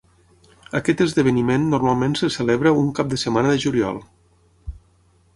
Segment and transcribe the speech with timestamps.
[0.77, 4.01] Aquest esdeveniment normalment se celebra un cap de setmana de juliol.